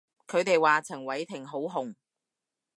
[0.25, 1.93] 佢哋話陳偉霆好紅